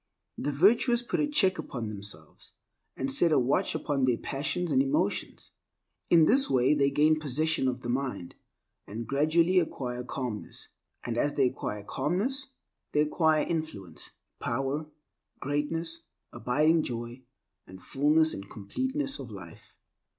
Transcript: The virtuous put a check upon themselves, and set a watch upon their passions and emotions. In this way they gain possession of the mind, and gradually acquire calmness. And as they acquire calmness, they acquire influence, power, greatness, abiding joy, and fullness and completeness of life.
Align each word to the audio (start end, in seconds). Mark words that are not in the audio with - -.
The 0.35 0.51
virtuous 0.51 1.03
put 1.03 1.19
a 1.19 1.27
check 1.27 1.59
upon 1.59 1.87
themselves, 1.89 2.53
and 2.97 3.13
set 3.13 3.31
a 3.31 3.37
watch 3.37 3.75
upon 3.75 4.05
their 4.05 4.17
passions 4.17 4.71
and 4.71 4.81
emotions. 4.81 5.51
In 6.09 6.25
this 6.25 6.49
way 6.49 6.73
they 6.73 6.89
gain 6.89 7.19
possession 7.19 7.67
of 7.67 7.81
the 7.81 7.89
mind, 7.89 8.33
and 8.87 9.05
gradually 9.05 9.59
acquire 9.59 10.03
calmness. 10.03 10.69
And 11.05 11.19
as 11.19 11.35
they 11.35 11.45
acquire 11.49 11.83
calmness, 11.83 12.47
they 12.93 13.01
acquire 13.01 13.45
influence, 13.45 14.09
power, 14.39 14.87
greatness, 15.39 15.99
abiding 16.33 16.81
joy, 16.81 17.21
and 17.67 17.79
fullness 17.79 18.33
and 18.33 18.49
completeness 18.49 19.19
of 19.19 19.29
life. 19.29 19.75